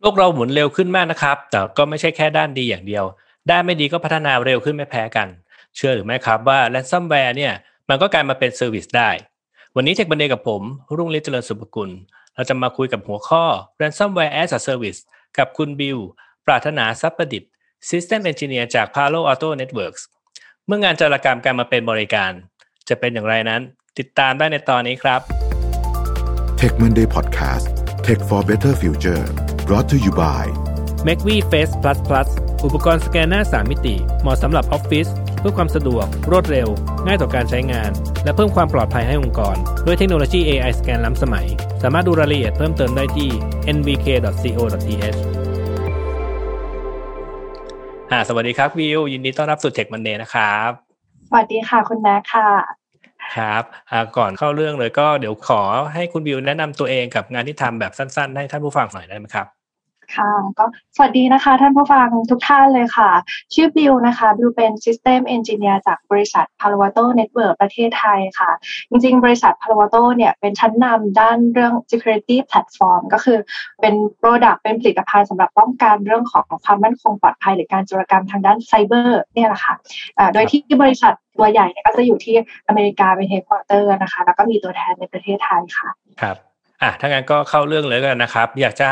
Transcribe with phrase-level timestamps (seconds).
[0.00, 3.04] โลกเราหมุนเร็วขึ้นมากนะครับ แต่ก็ไม่ใช่แค่ด้านดีอย่างเดียว
[3.50, 5.28] ด้านไม่ดีก็พัฒนาเร็วขึ้นไม่แพ้กัน
[5.76, 7.52] เชื่อหรือไม่ครับว่า ransomware เนี่ย
[7.88, 9.10] มันก็กลายมาเป็นเซอร์วิสได้
[9.76, 10.62] วันนี้เทคบันเดย์กับผม
[10.96, 11.90] รุ่งฤทธิ์เจริญสุภกุล
[12.34, 13.44] เราจะมาคุยกับหัวข้อ
[13.80, 15.00] ransomware as a service
[15.38, 15.98] กับคุณบิว
[16.46, 17.50] ปรารถนาทรัพย์ประดิษฐ์
[17.90, 20.02] System Engineer จาก Palo Alto Networks
[20.66, 22.32] เมื่องานจารกรรมกลายมาเป็นบริการ
[22.88, 23.62] จะเป็นอย่างไรนั้น
[23.98, 25.20] ติดตามได้ในตอนนี้ครับ
[26.60, 27.66] Tech Monday Podcast
[28.06, 29.24] Tech for Better Future
[29.68, 30.44] brought to you by
[31.06, 32.28] m a c v Face Plus Plus
[32.64, 35.06] อุปกรณ์สแกนหน้า 3 มิติ เหมาะสำหรับออฟฟิศ
[35.40, 36.68] เพื่อความสะดวก รวดเร็ว
[37.06, 37.90] ง่ายต่อการใช้งาน
[38.24, 41.46] และเพิ่มความปลอดภัยให้องค์กร ด้วยเทคโนโลยี AI สแกนล้ำสมัย
[41.82, 43.28] สามารถดูรายละเอียดเพิ่มเติมได้ที่
[43.76, 45.18] nvk.co.th
[48.10, 50.70] อ่าสวัสดีครับวิว ยินดีต้อนรับสู่ Tech Monday นะครับ
[51.28, 52.48] สวัสดีค่ะคุณแม่ค่ะ
[53.36, 55.60] ครับอ่าก่อนเข้าเรื่องเลยก็เดี๋ยวขอ
[55.94, 59.57] ให้คุณวิวแนะนำตัวเองกับงานที่ทำแบบสั้นๆ ให้ท่านผู้ฟังหน่อยได้ไหมครับ
[60.16, 60.64] ค่ะก็
[60.96, 63.10] สวัสดีนะคะท่านผู้ฟังทุกท่านเลยค่ะ
[63.54, 68.50] ชื่อบิวนะคะบิวเป็น System Engineer จากบริษัท Palo Alto Network ประเทศไทยค่ะ
[68.90, 73.38] จริงๆ บริษัท Palo Alto เนี่ยเป็นชั้นนำด้านเรื่อง security platform ก็คือ
[73.80, 79.74] เป็น product เป็นผลิตภัณฑ์สำหรับป้องกันเรื่องของความมั่นคงปลอดภัยหรือการจรกรรมทางด้านไซเบอร์เนี่ยแหละค่ะ
[80.34, 82.34] โดยที่บริษัทตัวใหญ่เนี่ยก็จะอยู่ที่
[82.68, 85.90] อเมริกาเป็น headquarter นะคะแล้วก็มีตัวแทนในประเทศไทยค่ะ
[86.22, 86.36] ครับ
[86.82, 88.90] อะถ้างั้นก็เข้าเรื่องเลยกันนะครับ อยากจะ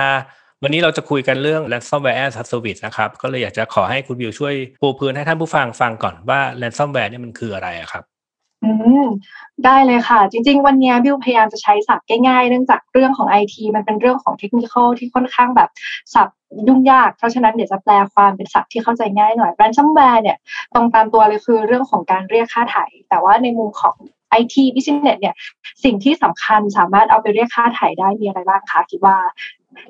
[0.63, 8.05] วันนี้เราจะคุยกันเรื่อง ransomware as a service นะครับ ก็เลยอยากจะขอให้คุณวิวช่วยปูพื้นให้ท่านผู้ฟังฟังก่อนว่า ransomware เนี่ยมันคืออะไรครับ
[8.65, 8.71] อื
[9.03, 9.05] ม
[9.65, 15.71] ได้เลยค่ะ จริง ๆ วันนี้บิวพยายามจะใช้ศัพท์ง่ายๆ เนื่องจากเรื่องของไอทีมันเป็นเรื่องของเทคนิคที่ค่อนข้างแบบ
[16.15, 16.37] ศัพท์
[16.69, 20.37] ยุ่งยาก เพราะฉะนั้นเดี๋ยวจะแปลความเป็นศัพท์ที่เข้าใจง่ายหน่อย ransomware เนี่ย
[20.75, 23.97] ตรงตามตัวเลยคือเรื่องของการเรียกค่าไถ่แต่ว่าในมุมของ
[24.31, 25.35] IT business เนี่ย
[25.85, 29.17] สิ่งที่สำคัญสามารถเอาไปเรียกค่าไถ่ได้มีอะไรบ้างคะคิดว่า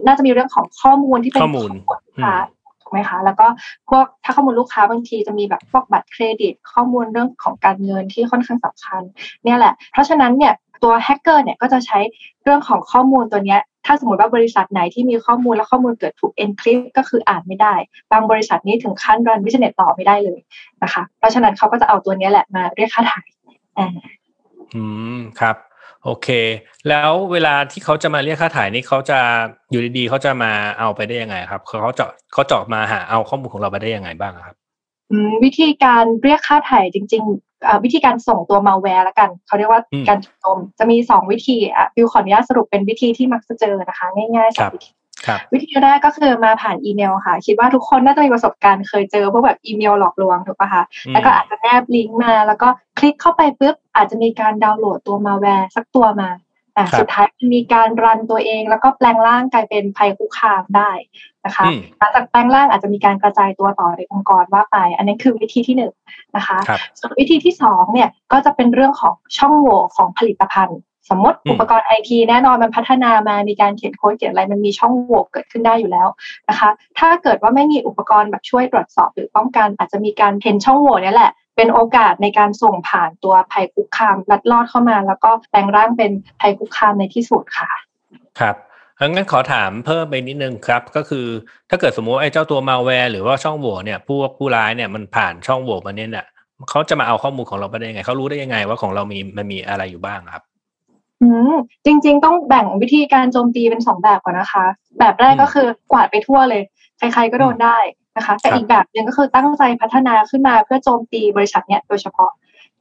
[0.06, 1.80] น่าจะมีเรื่องของข้อมูลที่เป็นข้อมูลลู
[2.14, 2.34] กค้า
[2.82, 3.46] ถูกไหมคะแล้วก็
[3.88, 9.02] พวกถ้าข้อมูลลูกค้าบางทีจะมีแบบพวกบัตรเครดิต ข้อมูลเรื่องของการเงินที่ค่อนข้างสำคัญ
[9.44, 10.54] เนี่ยแหละ เพราะฉะนั้นเนี่ย
[10.84, 11.98] ตัวแฮกเกอร์เนี่ยก็จะใช้
[12.44, 17.74] เรื่องของข้อมูลตัวเนี้ยถ้าสมมติว่าบริษัทไหนที่มีข้อมูลและข้อมูลเกิดถูก encrypt ก็คืออ่านไม่ได้
[18.12, 20.40] บางบริษัทนี้ถึงขั้นรันบิสเนสต่อไม่ได้เลย
[20.82, 23.26] นะคะ เพราะฉะนั้นเขาก็จะเอาตัวนี้แหละมาเรียกค่าถ่าย
[24.74, 24.82] อื
[25.16, 25.56] มครับ
[26.04, 26.28] โอเค
[26.88, 29.18] แล้วเวลาที่เขาจะมาเรียกค่าถ่ายนี่เขาจะ
[29.70, 34.56] อยู่ดีๆเขาจะมาเอาไปได้ยังไงครับเขาเจาะเขาเจาะมาหาเอาข้อมูลของเราไปได้ยังไงบ้างครับ
[35.44, 44.90] วิธีการเรียกค่าถ่ายจริงๆวิธีการส่งตัวมาแวร์ละกันเขาเรียกว่าการโจมจะมีสองวิธีอะบิวขออนุญาตสรุปเป็นวิธีที่มักจะเจอนะคะ ง่ายๆสองวิธี
[45.52, 50.82] วิธีแรกก็คือมาผ่านอีเมลค่ะ คิดว่าทุกคนน่าจะมีประสบการณ์เคยเจอพวกแบบอีเมลหลอกลวงถูกปะคะ
[51.12, 56.30] แล้วก็อาจจะแนบลิงก์มา แล้วก็คลิกเข้าไปปุ๊บอาจจะมีการดาวน์โหลดตัวมาแวร์สักตัวมา
[56.76, 60.90] อะสุดท้ายมีการ run ตัวเองแล้วก็แปลงร่างกลายเป็นภัยคุกคามได้
[61.44, 61.66] นะคะ
[61.98, 65.92] หลังจากแปลงร่างอาจจะมีการกระจายตัวต่อในองค์กรว่าไป อันนี้คือวิธีที่หนึ่ง
[66.36, 66.58] นะคะ
[66.98, 70.78] ส่วนวิธีที่สองเนี่ยก็จะเป็นเรื่องของช่องโหว่ของผลิตภัณฑ์
[71.10, 76.08] สมมติอุปกรณ์ไอทีแน่นอนมันพัฒนามามีการเขียนโค้ดเขียนอะไรมันมีช่องโหว่เกิดขึ้นได้อยู่แล้ว
[76.48, 87.70] นะคะ ถ้าเกิดว่าไม่มีอุปกรณ์แบบช่วยตรวจสอบหรือป้องกัน อาจจะมีการเห็นช่องโหว่นี่แหละเป็นโอกาสในการส่งผ่านตัวภัยคุกคามลัดลอดเข้ามา แล้วก็แปลงร่างเป็นภัยคุกคามในที่สุดค่ะ
[88.40, 88.56] ครับ
[88.98, 91.26] งั้นขอถามเพิ่มไปนิดนึงครับ ก็คือ
[91.70, 96.26] ถ้าเกิดสมมติไอ้เจ้าตัวมาแวร์หรือว่าช่องโหว่เนี่ยผู้ผู้ร้ายเนี่ยมันผ่านช่องโหว่มาเนี่ยเนี่ย
[96.70, 100.44] เขาจะมาเอาข้อมูลของเราไปได้ยังไงเขารู้ได้ยังไงว่าของเรามีมันมีอะไรอยู่บ้างครับ
[101.22, 101.54] อืม
[101.86, 104.64] จริง ๆ ต้องแบ่งวิธีการโจมตีเป็นสองแบบก่อนนะคะ
[104.98, 106.62] แบบแรกก็คือกวาดไปทั่วเลย
[106.98, 107.78] ใครๆก็โดนได้
[108.16, 112.30] นะคะ แต่อีกแบบหนึ่งก็คือตั้งใจพัฒนาขึ้นมาเพื่อโจมตีบริษัทเนี้ยโดยเฉพาะ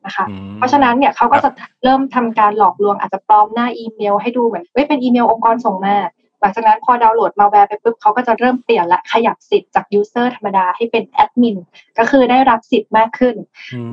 [0.05, 0.25] นะคะ
[0.57, 1.49] เพราะฉะนั้นเนี่ยเขาก็จะ
[1.83, 5.95] เริ่มทำการหลอกลวงอาจจะปลอมหน้าอีเมลให้ดูเหมือนเว้ยเป็นอีเมลองค์กรส่งมา
[6.41, 11.57] หลังจากนั้นพอดาวน์โหลดมาแวร์ไปปุ๊บเขาก็จะเริ่มเปลี่ยนและขยับสิทธิ์จาก user ธรรมดาให้เป็นแอดมิน
[11.97, 13.35] ก็คือได้รับสิทธิ์มากขึ้น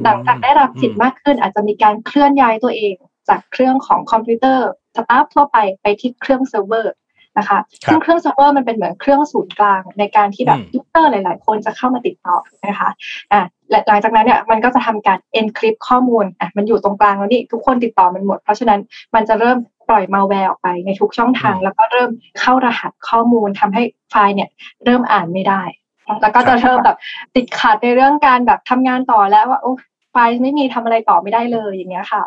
[0.05, 2.95] หลังจากได้รับสิทธิ์มากขึ้น อาจจะมีการเคลื่อนย้ายตัวเอง
[3.29, 6.93] จากเครื่องของคอมพิวเตอร์สตาร์ททั่วไปไปที่เครื่องเซิร์ฟเวอร์
[7.39, 12.37] นะคะซึ่งเครื่องเซิร์ฟเวอร์มันเป็นเหมือนเครื่องศูนย์กลาง ในการที่แบบ user หลาย ๆ คนจะเข้ามาติดต่อ
[12.67, 12.91] นะคะ
[13.33, 13.41] อ่า
[13.89, 18.81] หลังจากนั้นเนี่ยมันก็จะทำการ encrypt ข้อมูลอะมันอยู่ตรงกลางแล้วนี่ทุกคนติดต่อมันหมด เพราะฉะนั้น
[19.15, 19.59] มันจะเริ่ม
[19.89, 22.11] ปล่อยมาแวร์ออกไปในทุกช่องทาง แล้วก็เริ่ม
[22.41, 24.49] เข้ารหัสข้อมูลทำให้ไฟล์เนี่ย
[24.85, 25.63] เริ่มอ่านไม่ได้
[26.21, 26.97] แล้วก็จะเริ่มแบบ
[27.37, 29.73] ติดขัดในเรื่องการแบบทำงานต่อแล้วว่าโอ้
[30.13, 32.23] ไฟล์ไม่มีทำอะไรต่อไม่ได้เลยอย่างเงี้ยค่ะ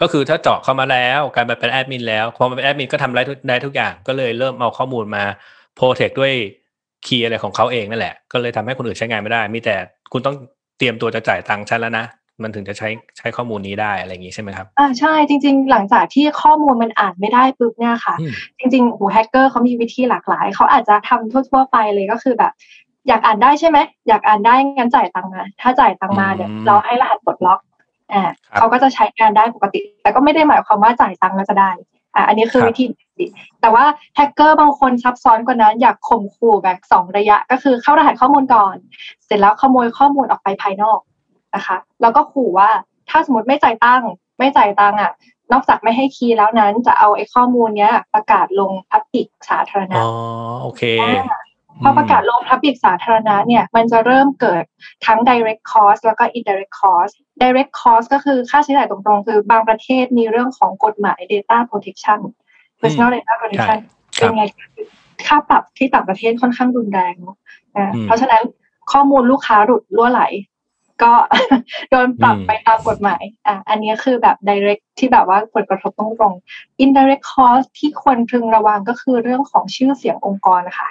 [0.00, 5.24] ก็คือถ้าเจาะเข้ามาแล้วการไปเป็นแอดมินแล้วพอมาเป็นแอดมินก็ทำได้ได้ทุกอย่างก็เลยเริ่มเอาข้อมูลมา
[5.74, 6.32] protect ด้วย
[7.06, 9.76] key อะไรของเขาเองนั่นแหละ ก็เลยทำให้คนอื่นใช้งานไม่ได้ มีแต่
[10.12, 10.36] คุณต้อง
[10.78, 12.06] เตรียมตัวจะจ่ายตังค์ฉันแล้วนะ
[12.42, 12.88] มันถึงจะใช้
[13.18, 22.52] ใช้ข้อมูลนี้ได้อะไรอย่างนี้ใช่ไหมครับ อ่าใช่จริง ๆ หลังจากที่ข้อมูลมันอ่านไม่ได้ปุ๊บเนี่ยค่ะอืมจริงๆหูแฮกเกอร์เขามีวิธีหลากหลาย เขาอาจจะทำทั่วๆไปเลยก็คือแบบ
[23.08, 23.78] อยากอ่านได้ใช่ไหม
[24.08, 27.60] อยากอ่านได้งั้นจ่ายตังค์มาถ้าจ่ายตังค์มาเนี่ยอืมเราให้รหัสปลดล็อก
[28.12, 31.70] อ่าครับเขาก็จะใช้งานได้ปกติ แต่ก็ไม่ได้หมายความว่าจ่ายตังค์แล้วจะได้
[32.14, 33.26] อ่าอันนี้คือครับวิธีปกติ
[33.60, 33.84] แต่ว่า
[34.16, 38.74] แฮกเกอร์บางคนซับซ้อนกว่านั้น อยากข่มขู่แบบสองระยะ ก็คือเข้ารหัสข้อมูลก่อน
[39.26, 40.98] เสร็จแล้วขโมยข้อมูลออกไปภายนอก
[41.54, 42.70] นะคะ แล้วก็ขู่ว่า
[43.10, 45.12] ถ้าสมมติไม่จ่ายตังค์ไม่จ่ายตังค์อะ
[45.52, 50.10] นอกจากไม่ให้คีย์แล้วนั้นจะเอาไอ้ข้อมูลเนี้ยประกาศลงพับปิกสาธารณะอ๋อ
[50.62, 50.82] โอเค
[51.82, 54.64] พอประกาศลงพับปิกสาธารณะเนี่ยมันจะเริ่มเกิด
[55.06, 62.20] ทั้ง direct cost แล้วก็ indirect cost direct cost ก็คือค่าใช้จ่ายตรงๆ คือบางประเทศมีเรื่องของกฎหมาย data protection
[62.80, 63.78] personal data protection
[64.18, 64.44] ครัเป็บนไง
[65.26, 67.36] ค่าปรับที่ต่างประเทศค่อนข้างรุนแรงเนอะ
[67.76, 68.42] อ่าอืมเพราะฉะนั้น
[68.92, 70.22] ข้อมูลลูกค้าหลุดรั่วไหล
[71.02, 71.14] ก็
[71.90, 80.88] โดนปรับอืมไปตามกฎหมายอะอันนี้คือแบบ direct ที่แบบว่าผลกระทบตรงๆ indirect cost ที่ควรพึงระวังก็คือเรื่องของชื่อเสียงองค์กรนะคะ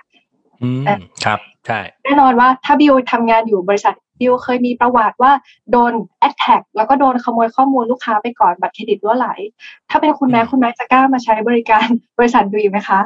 [0.63, 0.83] อืม
[1.25, 5.31] ครับ ใช่ แน่นอนว่าถ้าบิวทำงานอยู่บริษัทบิวเคยมีประวัติว่า
[5.71, 9.27] โดนแอ t แท็กแล้วก็โดนขโมยข้อมูลลูกค้าไปก่อนบัตรเครดิตรั่วไหล
[9.89, 11.88] ถ้าเป็นคุณแม่คุณแม่จะกล้ามาใช้บริการ
[12.19, 13.00] บริษัทบิวอีกไหมคะ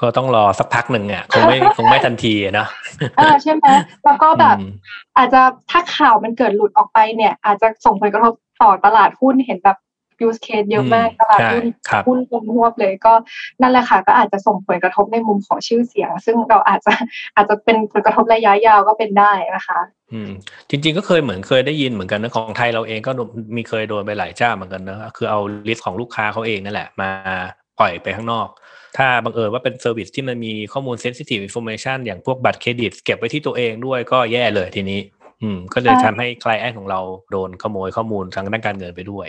[0.00, 2.68] ก็ต้องรอสักพักหนึ่งอะคงไม่คงไม่ทันทีอะเนอะ
[3.16, 3.66] เออใช่ไหม
[4.04, 4.70] แล้วก็แบบอืม
[5.16, 9.76] อาจจะถ้าข่าวมันเกิดหลุดออกไปเนี่ย อาจจะส่งผลกระทบต่อตลาดหุ้นเห็นแบบ
[10.26, 13.12] use case เยอะมากอืมตลาดใช่หุ้นครับหุ้นลงหวบเลยก็
[13.60, 16.92] นั่นแหละค่ะก็อาจจะส่งผลกระทบในมุมของชื่อเสียง ซึ่งเราอาจจะ
[17.36, 19.80] อาจจะเป็นผลกระทบระยะยาวก็เป็นได้นะคะ
[20.12, 20.30] อืม
[20.70, 27.10] จริง ๆ ก็เคยเหมือนเคยได้ยินเหมือนกันนะของไทยเราเองก็โดนมีเคยโดนไปหลายเจ้าเหมือนกันนะคือเอา list ของลูกค้าเขาเองนั่นแหละมา
[27.78, 28.48] ปล่อยไปข้างนอก
[28.96, 35.00] ถ้าบังเอิญว่าเป็น service ที่มันมีข้อมูล sensitive information อย่างพวกบัตรเครดิต เก็บไว้ที่ตัวเองด้วยก็แย่เลยทีนี้
[35.42, 37.00] อืม ก็เลยใช่ทำให้ client ของเรา
[37.30, 39.26] โดนขโมยข้อมูลทางด้านการเงินไปด้วย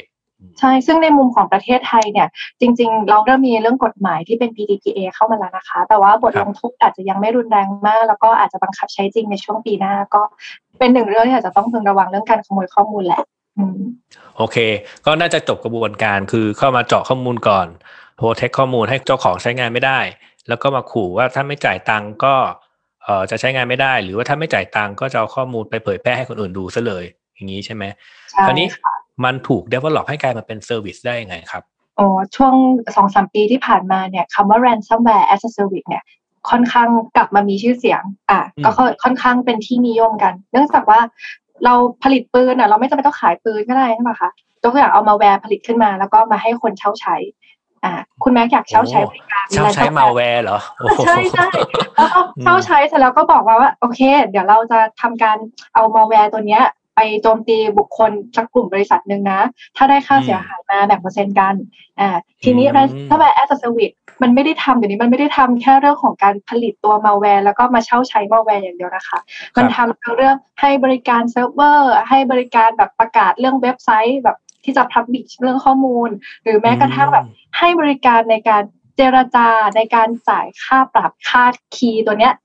[0.59, 2.27] ใช่ ซึ่งในมุมของประเทศไทยเนี่ย
[2.61, 10.21] จริง ๆ เราเริ่มมีเรื่องกฎหมายที่เป็น PDPA เข้ามาแล้วนะคะ แต่ว่าบทปรับลงโทษอาจจะยังไม่รุนแรงมาก แล้วก็อาจจะบังคับใช้จริงในช่วงปีหน้า ก็
[10.79, 13.21] เป็นหนึ่งเรื่องที่อาจจะต้องพึงระวังเรื่องการขโมยข้อมูลแหละ
[13.57, 13.79] อืม
[14.37, 14.57] โอเค
[15.05, 17.67] ก็น่าจะจบกระบวนการคือเข้ามาเจาะข้อมูลก่อน
[18.17, 19.99] protect ข้อมูลให้เจ้าของใช้งานไม่ได้
[20.47, 22.33] แล้วก็มาขู่ว่าถ้าไม่จ่ายตังค์ก็
[23.03, 27.05] เอ่อจะใช้งานไม่ได้ หรือว่าถ้าไม่จ่ายตังค์ก็จะเอาข้อมูลไปเผยแพร่ให้คนอื่นดูซะเลย
[27.35, 27.83] อย่างนี้ใช่ไหม
[28.31, 31.63] ใช่คราวนี้ค่ะ มันถูก develop ให้กลายมาเป็น service ได้ยังไงครับ
[31.97, 32.53] โอ้ช่วง
[32.95, 36.03] สองสามปีที่ผ่านมาเนี่ยคำว่า ransomware as a service เนี่ย
[36.49, 38.01] ค่อนข้างกลับมามีชื่อเสียง
[38.31, 38.71] อะอืมก็
[39.03, 40.99] ค่อนข้างเป็นที่นิยมกัน เนื่องจากว่า
[41.65, 41.73] เรา
[42.03, 44.29] ผลิตปืนอะเราไม่จำเป็นต้องขายปืนก็ได้ใช่ไหมคะ
[44.63, 47.15] ยกตัวอย่างเอามาแวร์ผลิตขึ้นมา แล้วก็มาให้คนเช่าใช้
[47.83, 51.47] อ่า คุณแม็กอยากเช่าใช้บริการเช่าใช้ ransomware malware เหรอโอ้โหใช่ใช่
[51.95, 55.37] แล้วก็เช่าใช้เสร็จแล้วก็บอกว่าว่าโอเค เดี๋ยวเราจะทำการ
[55.73, 56.63] เอามาแวร์ตัวเนี้ย
[56.95, 59.41] ไปโจมตีบุคคลสักกลุ่มบริษัทหนึ่งนะ
[59.77, 61.55] ถ้าได้ค่าเสียหายมาแบ่งเปอร์เซ็นต์กัน
[61.99, 62.09] อ่า
[62.43, 69.19] ทีนี้อืม ransomware as a service มันไม่ได้ทำเดี๋ยวนี้มันไม่ได้ทำแค่เรื่องของการผลิตตัวมาแวร์ แล้วก็มาเช่าใช้มาแวร์อย่างเดียวนะคะ
[69.57, 76.09] มันทำทั้งเรื่องให้บริการเซิร์ฟเวอร์ ให้บริการแบบประกาศเรื่องเว็บไซต์แบบที่จะ publish เรื่องข้อมูล
[76.43, 77.25] หรือแม้กระทั่งแบบ
[77.57, 78.63] ให้บริการในการ
[78.97, 81.43] เจรจาในการจ่ายค่าปรับค่า
[81.75, 82.44] key ตัวเนี้ยเอ่อ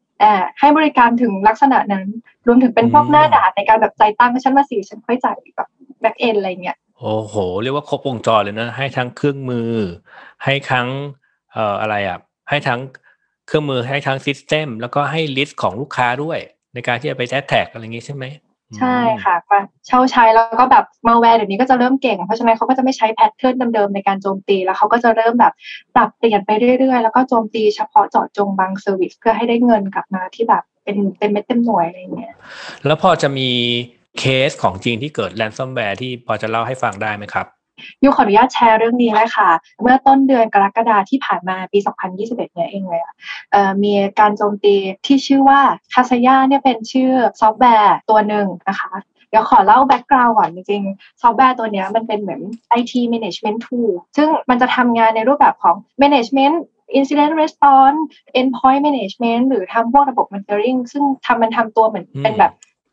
[0.59, 2.07] ให้บริการถึงลักษณะนั้น
[2.47, 5.69] รวมถึงเป็นพวกอืมหน้าด่านในการแบบจ่ายตังค์ฉันมาสิฉันค่อยจ่ายแบบ
[6.01, 9.71] backend อะไรเงี้ยโอ้โห เรียกว่าครบวงจรเลยนะ ให้ทั้งเครื่องมือ
[10.45, 10.89] ให้ทั้ง
[11.53, 12.19] เอ่ออะไรอะ
[12.49, 12.81] ให้ทั้ง
[13.47, 16.39] เครื่องมือให้ทั้ง system แล้วก็ให้ list ของลูกค้าด้วย
[16.75, 18.25] ในการที่จะไป attack attack อะไรอย่างงี้ใช่ไหม
[18.79, 25.53] ใช่ค่ะมาเช่าใช้แล้วก็แบบมาแวร์เดี๋ยวนี้ก็จะเริ่มเก่ง เพราะฉะนั้นเขาก็จะไม่ใช้ pattern เดิมๆในการโจมตีแล้วเขาก็จะเริ่มแบบ
[25.95, 32.35] ปรับเปลี่ยนไปเรื่อยๆ แล้วก็โจมตีเฉพาะเจาะจงบาง service เพื่อให้ได้เงินกลับมาที่แบบเป็นเต็มเม็ดเต็มหน่วยอะไรเงี้ย
[32.87, 33.51] แล้วพอจะมี
[34.19, 37.47] เคสของจริงที่เกิดแ a นซ o มแวร์ที่พอจะเล่าให้ฟังได้ไหมครับ
[38.03, 39.49] บิวขออนุญาตแชร์เรื่องนี้เลยค่ะ
[39.83, 41.79] เมื่อต้นเดือนกรกฎาที่ผ่านมาปี
[42.17, 43.15] 2021 เนี่ยเองเลยอะ
[43.53, 44.75] เอ่อมีการโจมตี
[45.07, 45.61] ที่ชื่อว่า
[45.95, 47.11] Kaseya เนี่ยเป็นชื่อ
[47.41, 48.93] ซอฟต์แวร์ตัวหนึ่งนะคะ
[49.31, 52.41] เดี๋ยวขอเล่า background ก่อนจริงๆซอฟต์แวร์ตัวเนี้ยมันเป็นเหมือน
[52.81, 56.57] IT management tool ซึ่งมันจะทำงานในรูปแบบของ management
[56.99, 58.01] incident response
[58.41, 62.53] endpoint management หรือทำพวกระบบ monitoring ซึ่งทำมันทำตัวเหมือนอืมเป็นแบบ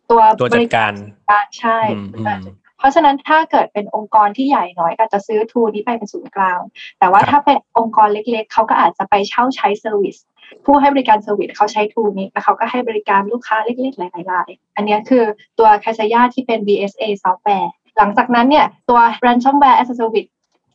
[0.09, 0.93] ตัวตัวจัดการ
[1.29, 6.59] การใช่อืมอืม เพราะฉะนั้นถ้าเกิดเป็นองค์กรที่ใหญ่หน่อยก็จะซื้อ tool นี้ไปเป็นศูนย์กลาง
[6.99, 10.17] แต่ว่าถ้าเป็นองค์กรเล็กๆ เขาก็อาจจะไปเช่าใช้ service
[10.65, 15.23] ผู้ให้บริการ service เขาใช้ tool นี้แล้วเขาก็ให้บริการลูกค้าเล็กๆ หลายๆรายอันนี้คือ
[15.59, 20.29] ตัวคาซายาที่เป็น BSA ซอฟต์แวร์หลังจากนั้นเนี่ยตัว ransomware as a service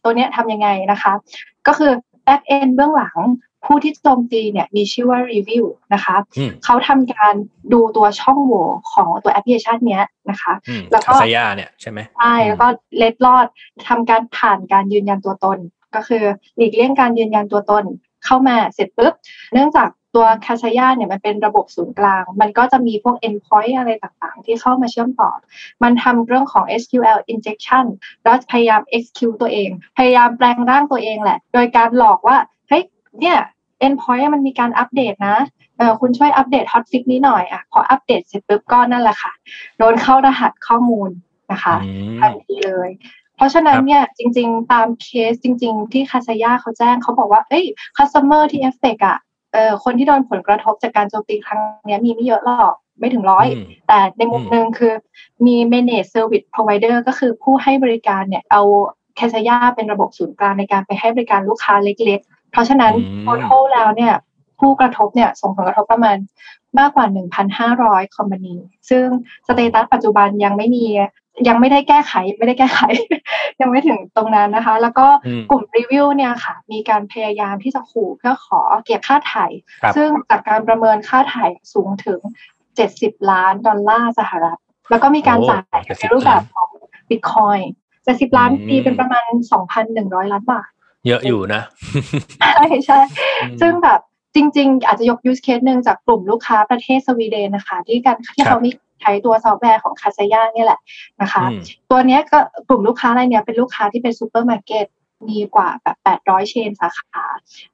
[0.05, 1.13] ตัวเนี้ยทำยังไงนะคะ
[1.67, 1.93] ก็คือ
[2.27, 3.17] back end เบื้องหลัง
[3.67, 5.65] ผู้ที่โจมตีเนี่ยมีชื่อว่า review
[5.95, 7.35] นะคะอืมเขาทำการ
[7.73, 12.67] ดูตัวช่องโหว่ของตัวแอปพลิเคชันเนี้ยนะคะอืมแล้วก็คาซายาเนี่ยใช่ไหมใช่แล้วก็
[12.97, 13.47] เล็ดลอด
[13.89, 15.59] ทำการผ่านการยืนยันตัวตน
[15.95, 16.25] ก็คือ
[16.57, 17.85] หลีกเลี่ยงการยืนยันตัวตน
[18.25, 19.15] เข้ามาเสร็จปุ๊บ
[19.53, 25.31] เนื่องจากตัวคาชายาเนี่ยมันเป็นระบบศูนย์กลาง มันก็จะมีพวก endpoint อะไรต่างๆ ที่เข้ามาเชื่อมต่อ
[25.83, 27.85] มันทำเรื่องของ SQL injection
[28.25, 32.39] แล้วพยายาม execute ตัวเอง พยายามแปลงร่างตัวเองแหละ โดยการหลอกว่า
[32.69, 32.83] เฮ้ย
[33.21, 33.39] เนี่ย
[33.87, 35.39] endpoint มันมีการอัปเดตนะ
[35.79, 39.33] เออคุณช่วยอัปเดต hotfix นี้หน่อยอะพออัปเดตเสร็จปุ๊บก็นั่นแหละค่ะ
[39.79, 41.11] โดนเข้ารหัสข้อมูล
[41.53, 42.91] นะคะอืมทันทีเลย
[43.37, 47.65] เพราะฉะนั้นครับเนี่ยจริง ๆ ตามเคสจริง ๆ ที่ Kaseya เขาแจ้งเขาบอกว่าเอ้ย
[47.97, 49.19] customer ที่เอฟเฟกอะ
[49.53, 54.93] เอ่อคนที่โดนผลกระทบจากการโจมตีครั้งเนี้ยมีไม่เยอะหรอกไม่ถึงร้อยอืมแต่ในมุมอืมหนึ่งคือ
[55.47, 58.63] มี managed service provider ก็คือผู้ให้บริการเนี่ยเอา
[59.17, 64.15] แคชยาเป็นระบบศูนย์กลางในการไปให้บริการลูกค้าเล็กๆ เพราะฉะนั้นอืม total แล้วเนี่ย
[64.61, 66.17] ผู้กระทบเนี่ยส่งผลกระทบประมาณ
[66.79, 67.07] มากกว่า
[67.61, 68.55] 1,500 คอมพานี
[68.91, 69.05] ซึ่ง
[69.47, 70.85] สเตตัสปัจจุบันยังไม่มี
[71.49, 72.81] ยังไม่ได้แก้ไขไม่ได้แก้ไข
[73.61, 79.47] ยังไม่ถึงตรงนั้นนะคะ แล้วก็อืมกลุ่มรีวิวเนี่ยค่ะ มีการพยายามที่จะขู่เพื่อขอเก็บค่าไถ่
[79.83, 82.21] ครับซึ่งจากการประเมินค่าไถ่สูงถึง
[82.75, 84.59] 70 ล้านดอลลาร์สหรัฐ
[84.91, 86.69] แล้วก็มีการโอ้จ่าย70ในรูปแบบของ
[87.11, 87.59] บิตคอยน์
[87.97, 89.31] 70 ล้านอืมตีเป็นประมาณ
[89.79, 90.71] 2,100 ล้านบาท
[91.07, 91.63] เยอะอยู่นะ
[92.41, 93.01] ใช่ใช่
[93.43, 94.01] อืมซึ่งแบบ
[94.35, 100.81] จริง ๆ อาจจะยก use case หนึ่งจากกลุ่มลูกค้าประเทศสวีเดนนะคะ ที่กันที่ครับเขามีใช้ตัวซอฟต์แวร์ของ Kaseya เนี่ยแหละ
[101.23, 104.87] นะคะอืมตัวเนี้ยก็กลุ่มลูกค้ารายเนี้ยเป็นลูกค้าที่เป็นซูเปอร์มาร์เก็ต
[105.29, 107.25] มีกว่าแบบ 800 เชนสาขา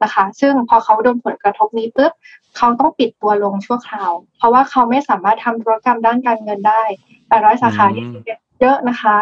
[0.03, 2.13] นะคะ ซึ่งพอเขาโดนผลกระทบนี้ปุ๊บ
[2.57, 6.83] เขาต้องปิดตัวลงชั่วคราว เพราะว่าเขาไม่สามารถทำธุรกรรมด้านการเงินได้
[7.23, 8.23] 800 สาขานี่อืม
[8.61, 9.17] เยอะนะคะ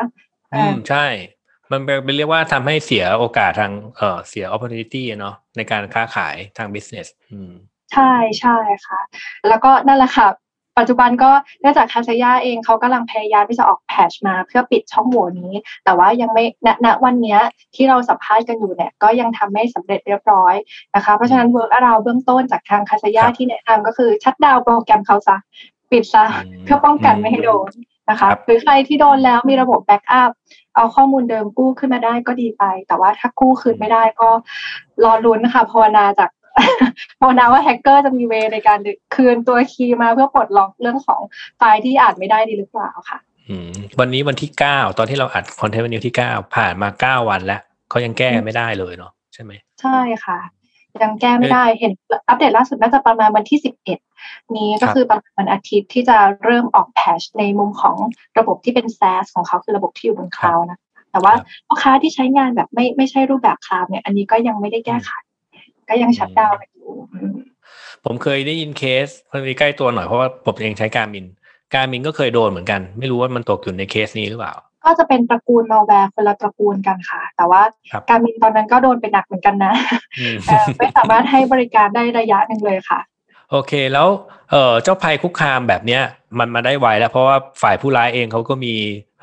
[0.55, 1.05] อืม ใช่
[1.73, 7.53] มันเป็นเรียกว่าทำให้เสียโอกาสทางเอ่อเสีย opportunity เนาะในการค้าขายทาง business อืม
[7.93, 8.57] ใช่ใช่
[8.87, 9.01] ค่ะ
[9.49, 10.29] แล้วก็นั่นแหละค่ะ
[10.79, 11.31] ปัจจุบันก็
[11.61, 15.55] เนื่องจากคาซายาเองเขากำลังพยายามที่จะออกแพทชมาเพื่อปิดช่องโหว่นี้
[15.85, 17.41] แต่ว่ายังไม่ณณวันเนี้ย
[17.75, 20.55] ที่เราสัมภาษณ์กันอยู่เนี่ยก็ยังทำไม่สำเร็จเรียบร้อย
[20.95, 25.37] นะคะ เพราะฉะนั้น workaround เบื้องต้นจากทาง Kaseya ครับที่แนะนำก็คือ shutdown โปรแกรมเขาซะ
[25.91, 27.71] ปิดซะอืมเพื่อป้องกันไม่ให้โดน
[28.11, 30.31] นะคะครับหรือใครที่โดนแล้วมีระบบ backup
[30.77, 34.29] เอาข้อมูลเดิมกู้ขึ้นมาได้ก็ดีไป แต่ว่าถ้ากู้คืนไม่ได้ก็
[35.05, 36.31] รอลุ้นนะคะภาวนาจาก
[37.21, 38.79] ภาวนาว่าแฮกเกอร์จะมี way ในการ
[39.15, 41.21] คืนตัว key มาเพื่อปลดล็อกเรื่องของ
[41.59, 43.19] ไฟล์ที่อ่านไม่ได้ดีหรือเปล่าค่ะ
[43.49, 50.39] อืมวันนี้วันที่เก้าตอนที่เราอัด content วันนี้ที่เก้าผ่านมาเก้าวันแล้วเขายังแก้ไม่ได้เลยเนาะใช่ไหมใช่ค่ะ
[51.03, 51.93] ยังแก้ไม่ได้เห็น
[52.29, 53.99] อัปเดตล่าสุดน่าจะประมาณวันที่สิบเอ็ด
[54.57, 57.97] นี้ก็ครับคือประมาณวันอาทิตย์ที่จะเริ่มออก patch ในมุมของ
[58.39, 60.79] ระบบที่เป็น SaaS ของเขาคือระบบที่อยู่บน cloud นะ
[61.11, 65.11] แต่ว่าครับลูกค้าที่ใช้งานแบบไม่ไม่ใช่รูปแบบ cloud เนี่ยอันนี้ก็ยังไม่ได้แก้ไข
[65.89, 67.35] ก็ยัง shutdown กันอยู่อืม
[68.05, 71.27] ผมเคยได้ยินเคสเพิ่งใกล้ตัวหน่อยเพราะว่าผมเองใช้ Garmin
[71.75, 74.55] Garmin ก็เคยโดนเหมือนกัน ไม่รู้ว่ามันตกอยู่ในเคสนี้หรือเปล่า
[74.87, 77.63] ก็จะเป็นตระกูลมาแวร์คนละตระกูลกันค่ะ แต่ว่า
[77.93, 79.73] ครับ Garmin ตอนนั้นก็โดนไปหนักเหมือนกันนะ
[80.21, 83.01] อืมเอ่อไม่สามารถให้บริการได้ระยะหนึ่งเลยค่ะ
[83.51, 84.09] โอเคแล้ว
[84.51, 86.03] เอ่อเจ้าภัยคุกคามแบบเนี้ย
[86.39, 88.75] มันมาได้ไวแล้ว เพราะว่าฝ่ายผู้ร้ายเองเขาก็มี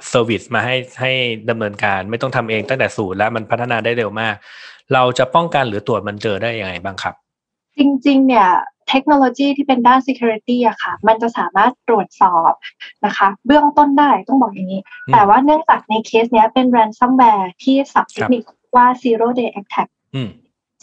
[0.09, 1.11] service มาให้ให้
[1.49, 4.35] ดำเนินการไม่ต้องทำเองตั้งแต่ศูนย์แล้วมันพัฒนาได้เร็วมาก
[4.93, 7.13] เราจะป้องกันหรือตรวจมันเจอได้ยังไงบ้างครับ
[7.77, 8.47] จริงๆ เนี่ย
[8.89, 12.51] เทคโนโลยีที่เป็นด้าน security อะค่ะ มันจะสามารถตรวจสอบ
[13.05, 18.43] นะคะ เบื้องต้นได้ต้องบอกอย่างนี้อืมแต่ว่าเนื่องจากในเคสเนี้ยเป็น ransomware ที่ศัพท์เทคนิค
[18.75, 20.29] ว่า zero day attack อืม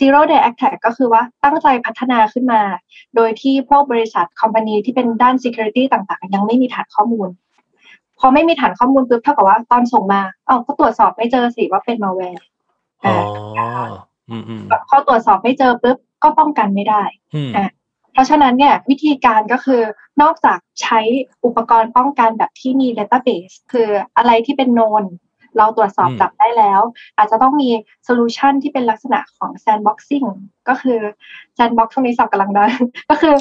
[0.01, 2.63] zero day attack ก็คือว่าตั้งใจพัฒนาขึ้นมา
[3.17, 7.29] โดยที่พวกบริษัทคอมพานีที่เป็นด้าน security ต่างๆ ยังไม่มีฐานข้อมูล
[8.21, 12.43] พอไม่มีฐานข้อมูลปุ๊บเท่ากับว่าตอนส่งมาเอ้าก็ตรวจสอบไม่เจอสิว่าเป็น malware
[13.05, 13.15] อ๋อ
[13.59, 13.71] อ่า
[14.31, 17.03] อืมอืมพอตรวจสอบไม่เจอปุ๊บก็ป้องกันไม่ได้
[17.35, 17.69] อืมอะ
[18.13, 19.83] เพราะฉะนั้นเนี่ยวิธีการก็คือ
[20.23, 21.01] นอกจากใช้
[21.45, 25.05] อุปกรณ์ป้องกันแบบที่มี database คืออะไรที่เป็น known
[25.59, 26.81] เราตรวจสอบจับได้แล้ว
[27.17, 27.71] อาจจะต้องมี
[28.05, 30.29] solution ที่เป็นลักษณะของ sandboxing
[30.69, 31.01] ก็คือ
[31.57, 32.73] sandbox ช่วงนี้ศัพท์กำลังดัง
[33.11, 33.35] ก็คือ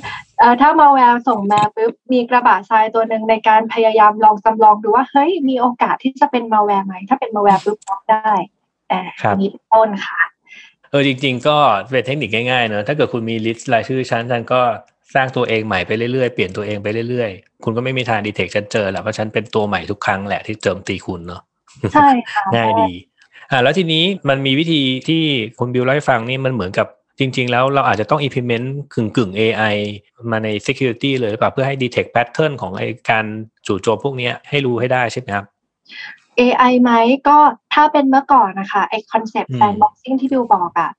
[0.62, 8.34] ถ้ามาแวร์ส่งมาปุ๊บมีกระบะทรายตัวหนึ่งในการพยายามลองจำลองดูว่า เฮ้ย มีโอกาสที่จะเป็นมาแวร์ไหม ถ้าเป็นมาแวร์ปุ๊บล็อกได้
[8.92, 10.22] อ่าครับอันนี้เป็นต้นค่ะ
[10.92, 11.58] เออจริง ๆ ก็
[11.92, 14.62] เป็นเทคนิคง่ายๆเนอะถ้าเกิดคุณมีลิสต์รายชื่อชั้นฉันก็
[15.16, 21.42] สร้างตัวเองใหม่ไปเรื่อยๆ เปลี่ยนตัวเองไปเรื่อยๆ คุณก็ไม่มีทางดีเทคฉันเจอแหละเพราะฉันเป็นตัวใหม่ทุกครั้งแหละที่เจิมตีคุณเนอะ
[21.94, 22.92] ใช่ค่ะง่ายดี
[23.52, 25.24] อ่าแล้วทีนี้มันมีวิธีที่
[25.60, 26.88] คุณบิวเล่าให้ฟังนี่มันเหมือนกับ
[27.20, 29.76] จริง ๆ แล้วเราอาจจะต้อง implement กึ่งกึ่งๆ AI
[30.32, 33.26] มาใน security เลยหรือเปล่าเพื่อให้ detect pattern ของไอการ
[33.68, 35.46] จู่โจมพวกเนี้ยให้รู้ให้ได้ใช่ไหมครับ
[36.40, 36.92] AI ไหม
[37.28, 37.38] ก็
[37.80, 40.90] ถ้าเป็นเมื่อก่อนนะคะไอ concept อืมแซนบ็อกซิ่งที่บิวบอกอะ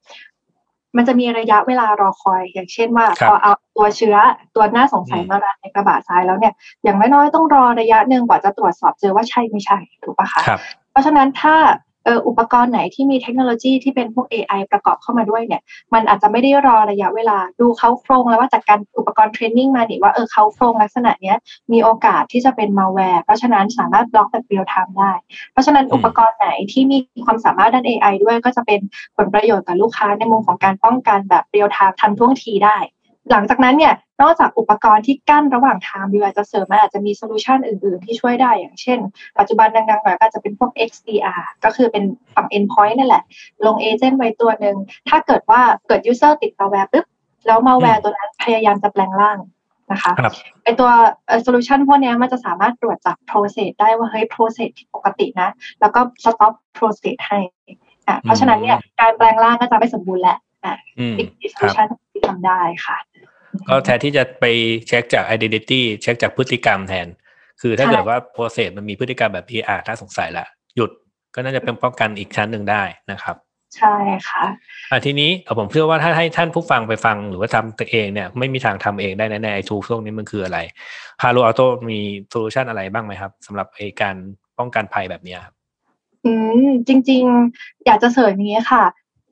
[0.97, 4.17] มันจะมีระยะเวลารอคอย อย่างเช่นว่าครับพอเอาตัวเชื้อ
[4.55, 10.61] ตัวน่าสงสัยอืมมา run ในกระบะทรายแล้วเนี่ย อย่างน้อยๆต้องรอระยะหนึ่งกว่าจะตรวจสอบเจอว่าใช่ไม่ใช่ถูกปะคะครับ
[10.91, 11.57] เพราะฉะนั้นถ้า
[11.89, 15.62] เอ่ออุปกรณ์ไหนที่มีเทคโนโลยีที่เป็นพวก AI ประกอบเข้ามาด้วยเนี่ย
[15.95, 21.37] มันอาจจะไม่ได้รอระยะเวลาดูเค้าโครงแล้วว่าจากการอุปกรณ์ training มานี่ว่าเออเค้าโครงลักษณะเนี้ย
[21.73, 25.12] มีโอกาสที่จะเป็นมาแวร์เพราะฉะนั้นสามารถบล็อกแบบ real-time ได้
[25.52, 28.81] เพราะฉะนั้นอืมอุปกรณ์ไหนที่มีความสามารถด้าน AI ด้วยก็จะเป็น
[29.17, 32.76] ผลประโยชน์กับลูกค้าในมุมของการป้องกันแบบ real-time ทันท่วงทีได้
[33.31, 38.99] หลังจากนั้นเนี่ยนอกจากอุปกรณ์ที่กั้นระหว่างทางบิวอาจจะเสริมมันอาจจะมี solution อื่น ๆ ที่ช่วยได้อย่างเช่น
[39.39, 43.23] ปัจจุบันดังๆหน่อยก็อาจจะเป็นพวก XDR ก็คือเป็นฝั่ง endpoint นั่นแหละ
[43.67, 44.77] ลง agent ไว้ตัวหนึ่ง
[45.09, 47.07] ถ้าเกิดว่าเกิด user ติด malware ปุ๊บ
[47.47, 49.39] แล้ว malware ตัวนั้นพยายามจะแปลงร่าง
[49.93, 50.35] นะคะครับ
[50.65, 50.91] ไอตัว
[51.43, 55.50] โซลูชันพวกเนี้ยมันจะสามารถตรวจจับ process ได้ว่าเฮ้ย process ผิดปกตินะ
[55.81, 57.39] แล้วก็ stop process ให้
[58.09, 62.97] อะเพราะฉะนั้นเนี่ยการแปลงร่างก็จะไม่สมบูรณ์แหละอะอืมอีกอีกครับ solution ที่ทำได้ค่ะ
[63.71, 64.45] ก็แทนที่จะไป
[64.89, 67.07] เช็คจาก identity เช็คจากพฤติกรรมแทน
[67.61, 70.47] คือถ้าใช่เกิดว่า process มันมีพฤติกรรมแบบที่อ่าถ้าสงสัยละ
[70.77, 70.91] หยุด
[71.35, 73.37] ก็น่าจะเป็นป้องกันอีกชั้นหนึ่งได้นะครับ
[73.77, 73.95] ใช่
[74.29, 74.45] ค่ะ
[74.91, 80.59] อะทีนี้เอ่อผมเชื่อว่าถ้าให้ท่านผู้ฟังไปฟังหรือว่าทำตัวเองเนี่ยไม่มีทางทำเองได้แน่ๆไอ้ tool พวกนี้มันคืออะไร
[81.21, 81.99] Palo Alto มี
[82.29, 84.17] solution อะไรบ้างไหมครับสำหรับไอ้การ
[84.59, 85.55] ป้องกันภัยแบบเนี้ยครับ
[86.25, 86.33] อื
[86.65, 87.23] มจริง
[87.55, 88.85] ๆ อยากจะเสริมอย่างนี้ค่ะ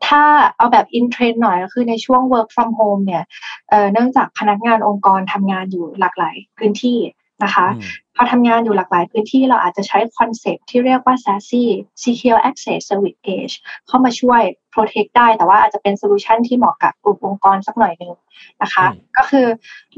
[0.06, 0.22] ถ้า
[0.56, 3.24] เอาแบบ in-trend หน่อยก็คือในช่วง work from home เนี่ย
[3.70, 6.98] เอ่อเนื่องจากพนักงานองค์กรทำงานอยู่หลากหลายพื้นที่
[7.44, 11.64] นะคะอืมพอทำงานอยู่หลากหลายพื้นที่เราอาจจะใช้ concept ที่เรียกว่า SASE
[12.02, 13.54] Secure Access Service Edge
[13.86, 14.42] เข้ามาช่วย
[14.74, 18.14] protect ได้ แต่ว่าอาจจะเป็น solution ที่เหมาะกับกลุ่มองค์กรสักหน่อยหนึ่ง
[18.62, 19.46] นะคะอืมก็คือ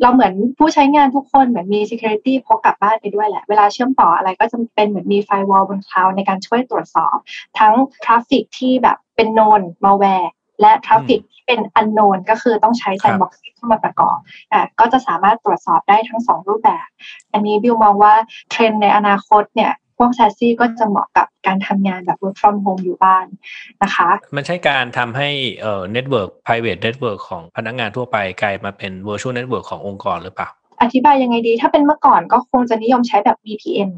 [0.01, 7.17] เราเหมือนผู้ใช้งานทุกคนเหมือนมี security พกกลับบ้านไปด้วยแหละ เวลาเชื่อมต่ออะไรก็จะเป็นเหมือนมี firewall บน cloud ในการช่วยตรวจสอบ
[7.59, 10.29] ทั้ง traffic ที่แบบเป็น known malware
[10.61, 14.19] และ traffic ที่เป็น unknown ก็คือต้องใช้ครับ sandbox เข้ามาประกอบ
[14.53, 16.87] อะก็จะสามารถตรวจสอบได้ทั้งสองรูปแบบ
[17.33, 18.15] อันนี้บิวมองว่า
[18.51, 23.27] เทรนด์ในอนาคตเนี่ยพวก SASE ก็จะเหมาะกับการทำงานแบบ work from home อยู่บ้าน
[23.83, 25.29] นะคะ มันใช่การทำให้
[25.61, 30.49] เอ่อ network private network ของพนักงานทั่วไปกลายมาเป็น virtual network ขององค์กรหรือเปล่า
[30.83, 33.91] อธิบายยังไงดี ถ้าเป็นเมื่อก่อนก็คงจะนิยมใช้แบบ VPN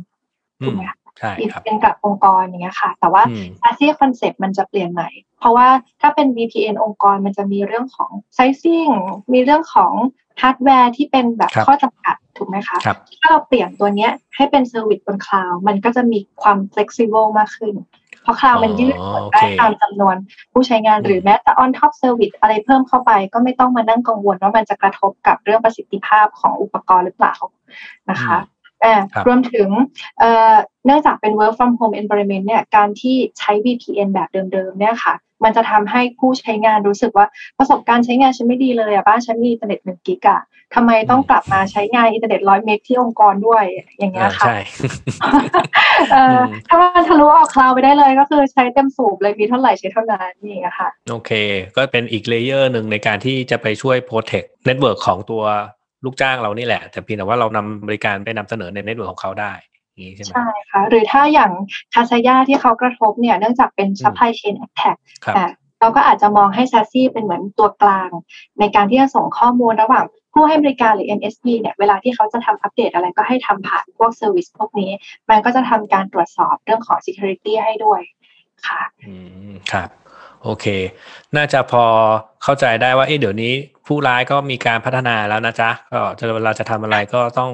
[0.61, 5.68] อืมถูกไหมคะ ใช่ค่ะรับ VPN กับองค์กรอย่างเงี้ยค่ะ แต่ว่าอืม SASE concept มันจะเปลี่ยนใหม่ เพราะว่า
[6.01, 8.92] ถ้าเป็น VPN องค์กรมันจะมีเรื่องของ sizing
[9.33, 9.92] มีเรื่องของ
[10.42, 17.75] ฮาร์ดแวร์ที่เป็นแบบครับข้อจำกัดถูกไหมคะครับถ้าเราเปลี่ยนตัวเนี้ยให้เป็น service บน cloud มันก็จะมีความ flexible มากขึ้น
[18.22, 20.16] เพราะ cloud มันยืดหดได้โอเคตามจำนวน
[20.53, 27.35] ผู้ใช้งานอืมหรือแม้แต่ on top service อะไรเพิ่มเข้าไป ก็ไม่ต้องมานั่งกังวลว่ามันจะกระทบกับเรื่องประสิทธิภาพของอุปกรณ์หรือเปล่า
[28.11, 28.37] นะคะ
[28.85, 29.68] อ่าครับรวมถึง
[30.18, 30.55] เอ่อ
[30.87, 35.14] เนื่องจากเป็น work from home environment เนี่ยการที่ใช้ VPN แบบเดิมๆเนี่ยค่ะ
[35.45, 37.27] มันจะทำให้ผู้ใช้งานรู้สึกว่า
[37.59, 40.40] ประสบการณ์ใช้งานฉันไม่ดีเลยอะบ้านฉันมีอินเทอร์เน็ตหนึ่งกิกอะ
[40.75, 43.64] ทำไมต้องกลับมาใช้งานอินเทอร์เน็ตร้อยเมกที่องค์กรด้วย
[43.99, 44.59] อย่างเงี้ยค่ะใช่
[46.12, 51.31] เออ อืมถ้ามันทะลุออก cloud ไปได้เลยก็คือใช้เต็มสูบเลยมีเท่าไหร่ใช้เท่านั้นนี่อะค่ะ โอเค
[51.77, 55.45] ก็เป็นอีก layer หนึ่งในการที่จะไปช่วย protect network ของตัว
[56.05, 59.53] ลูกจ้างเรานี่แหละ แต่เพียงแต่ว่าเรานำบริการไปนำเสนอใน network ของเขาได้
[59.93, 61.53] อย่างนี้ใช่ไหมใช่ค่ะหรือถ้าอย่าง
[61.95, 68.11] คาซายาที่เขากระทบเนี่ยเนื่องจากเป็น supply chain attack ครับอะเราก็อาจจะมองให้ซ a ซี่เป็นเหมือนตัวกลาง
[68.61, 74.91] ในการที่จะส่งข้อมูลระหว่างผู้ให้บริการหรือ MSP เนี่ยเวลาที่เขาจะทำอัปเดตอะไรก็ให้ทำผ่านพวก service พวกนี้
[75.31, 78.01] มันก็จะทำการตรวจสอบเรื่องของ security ให้ด้วย
[78.69, 79.12] ค่ะ อื
[79.51, 79.88] ม ครับ
[80.44, 80.66] โอเค
[81.37, 81.85] น่าจะพอ
[82.42, 83.52] เข้าใจได้ว่า เอ๊ะเดี๋ยวนี้
[83.87, 87.50] ผู้ร้ายก็มีการพัฒนาแล้วนะจ๊ะก็จะเวลาจะทำอะไรก็ต้อง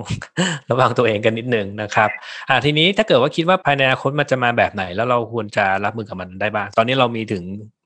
[0.70, 2.10] ระวังตัวเองกันนิดนึงนะครับ
[2.48, 7.42] อ่าทีนี้ถ้าเกิดว่าคิดว่าภายในอนาคตมันจะมาแบบไหน แล้วเราควรจะรับมือกับมันได้บ้าง ตอนนี้เรามีถึง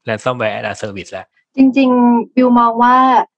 [0.08, 2.96] ransomware as a service แล้ว จริงๆ บิวมองว่า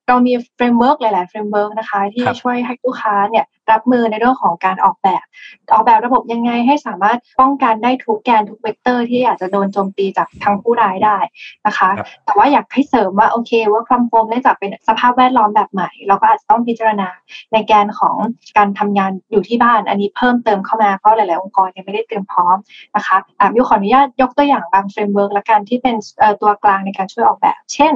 [0.08, 5.24] เรามี framework หลายๆ framework นะคะ ที่ครับช่วยให้ลูกค้าเนี่ยรับมือในเรื่องของการออกแบบ
[5.72, 11.18] ออกแบบระบบยังไงให้สามารถป้องกันได้ทุกแกนทุกเวกเตอร์ที่อาจจะโดนโจมตีจากทางผู้ร้ายได้
[11.66, 17.08] นะคะครับแต่ว่าอยากให้เสริมว่าโอเคว่าค from home เนื่องจากเป็นสภาพแวดล้อมแบบใหม่ เราก็อาจจะต้องพิจารณา
[17.52, 18.16] ในแกนของ
[18.56, 22.56] การทำงานอยู่ที่บ้าน อันนี้เพิ่มเติมเข้ามาเพราะหลาย ๆ องค์กรยังไม่ได้เตรียมพร้อม
[22.96, 27.92] นะคะอะบิวขออนุญาตยกตัวอย่างบาง framework ละกันที่เป็นเอ่อตัวกลางในการช่วยออกแบบ เช่น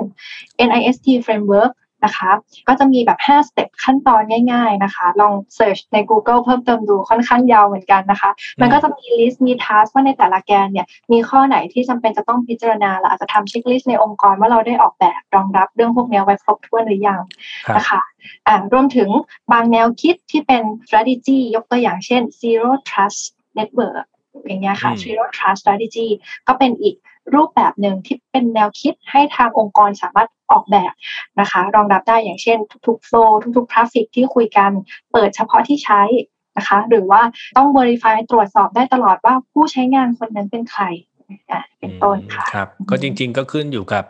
[0.69, 1.73] NIST framework
[2.05, 2.31] นะคะ
[2.69, 8.31] ก็จะมีแบบ5 step ขั้นตอนง่ายๆนะคะ ลอง search ใน Google เพิ่มเติมดูค่อนข้างยาวเหมือนกันนะคะ
[8.61, 17.21] มันก็จะมี list มี task ว่าในแต่ละแกนเนี่ยมีข้อไหนที่จำเป็นจะต้องพิจารณาเราอาจจะทำ checklist ในองค์กรว่าเราได้ออกแบบรองรับเรื่องพวกนี้ไว้ครบถ้วนหรือยัง
[17.67, 18.01] ครับนะคะ
[18.47, 19.09] อ่ารวมถึง
[19.53, 23.23] บางแนวคิดที่เป็น strategy ยกตัวอย่างเช่น zero trust
[23.59, 24.07] network
[24.47, 26.09] อย่างเงี้ยค่ะอืม zero trust strategy
[26.49, 26.95] ก็เป็นอีก
[27.35, 30.93] รูปแบบหนึ่งที่เป็นแนวคิดให้ทางองค์กรสามารถออกแบบ
[31.41, 34.71] นะคะ รองรับได้อย่างเช่น ทุกๆโฟล์ทุกๆทราฟฟิกที่คุยกัน
[35.13, 36.03] เปิดเฉพาะที่ใช้
[36.57, 37.23] นะคะ หรือว่า
[37.57, 40.85] ต้อง verify ตรวจสอบได้ตลอดว่าผู้ใช้งานคนนั้นเป็นใคร
[41.81, 44.05] เป็นต้นค่ะครับ ก็จริง ๆ ก็ขึ้นอยู่กับ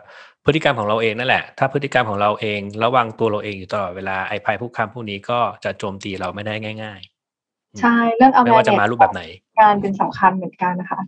[0.45, 9.23] พฤติกรรมของเราเองนั่นแหละ ถ้าพฤติกรรมของเราเองระวังตัวเราเองอยู่ตลอดเวลาไอ้ภัยผู้คำพวกนี้ก็จะโจมตีเราไม่ได้ง่าย ๆ ใช่ เรื่องเอาไม่ว่าจะมารูปแบบไหน
[9.59, 11.01] งานเป็นสำคัญเหมือนกันนะคะ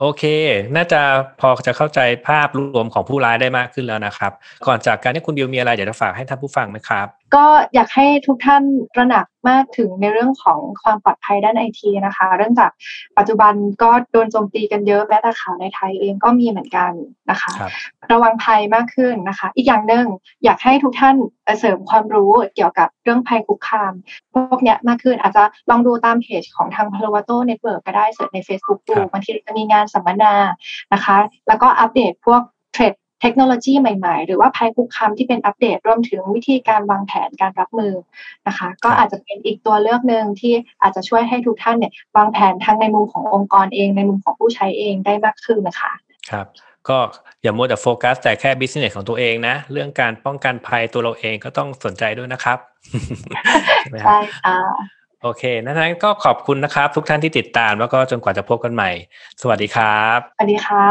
[0.00, 0.22] โอเค
[0.76, 1.00] น่าจะ
[1.40, 4.32] พอจะเข้าใจภาพรวมของผู้ร้ายได้มากขึ้นแล้วนะครับ
[4.66, 8.62] ก่อนจากการที่คุณบิวมีอะไรอยากจะฝากให้ท่านผู้ฟังไหมครับ ก็อยากให้ทุกท่าน
[8.98, 12.70] ระหนักมากถึงในเรื่องของความปลอดภัยด้านไอทีนะคะ เรื่องจาก
[13.18, 16.92] ปัจจุบันก็โดนโจมตีกันเยอะแม้แต่ข่าวในไทยเองก็มีเหมือนกัน
[17.30, 20.06] นะคะระวังภัยมากขึ้นนะคะ อีกอย่างหนึ่ง
[20.44, 21.16] อยากให้ทุกท่าน
[21.58, 23.92] เสริมความรู้เกี่ยวกับเรื่องภัยคุกคาม
[24.34, 30.34] พวกนี้มากขึ้นอาจจะลองดูตามเพจของทาง Palo Alto Networks ก็ได้ search ใน Facebook ดูบางทีจะมีงานสัมมนา
[30.92, 31.16] นะคะ
[31.48, 32.42] แล้วก็อัปเดตพวก
[32.74, 37.94] เทรนด์เทคโนโลยีใหม่ๆ หรือว่าภัยคุกคามที่เป็นอัปเดตรวมถึงวิธีการวางแผนการรับมือ
[38.46, 45.92] นะคะ ก็อาจจะเป็นอีกตัวเลือกหนึ่งที่อาจจะช่วยให้ทุกท่านเนี่ยวางแผนทั้งในมุมขององค์กรเองในมุมของผู้ใช้เองได้มากขึ้นนะคะ
[46.30, 46.46] ครับ
[46.88, 46.98] ก็
[47.42, 52.58] อย่ามัวแต่โฟกัสแต่แค่ business ของตัวเองนะ เรื่องการป้องกันภัยตัวเราเองก็ต้องสนใจด้วยนะครับ
[54.04, 54.58] ใช่ค่ะ
[55.22, 58.90] โอเคนั้นก็ขอบคุณนะครับ ทุกท่านที่ติดตามแล้วก็จนกว่าจะพบกันใหม่
[59.42, 60.84] สวัสดีครับ สวัสดีค่ะ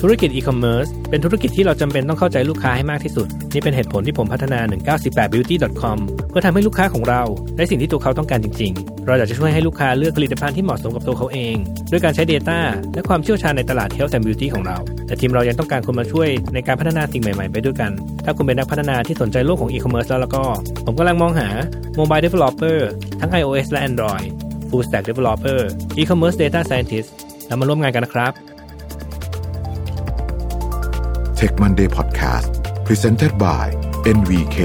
[0.00, 4.60] ธุรกิจอีคอมเมิร์ซเป็นธุรกิจที่เราจำเป็นต้องเข้าใจลูกค้าให้มากที่สุด นี่เป็นเหตุผลที่ผมพัฒนา
[5.02, 5.98] 198beauty.com
[6.30, 7.22] เพื่อทำให้ลูกค้าของเรา
[7.56, 11.54] ได้สิ่งที่ตัวเขาต้องการจริง ๆ เราอยากจะช่วยให้ลูกค้าเลือกผลิตภัณฑ์ที่เหมาะสมกับตัวเขาเอง
[11.90, 12.58] ด้วยการใช้ Data
[12.94, 17.90] และความเชี่ยวชาญในตลาด Health and Beauty ของเรา แต่ทีมเรายังต้องการคนมาช่วยในการพัฒนาสิ่งใหม่ๆ ไปด้วยกัน
[18.24, 20.42] ถ้าคุณเป็นนักพัฒนาที่สนใจโลกของอีคอมเมิร์ซแล้วก็
[20.86, 21.48] ผมกำลังมองหา
[21.98, 22.78] Mobile Developer
[23.20, 24.26] ทั้ง iOS และ Android
[24.68, 25.60] Full Stack Developer
[26.00, 27.08] E-commerce Data Scientist
[27.46, 28.32] แล้วมาร่วมงานกันนะครับ
[31.38, 32.50] Tech Monday Podcast
[32.86, 33.64] Presented by
[34.16, 34.58] NVK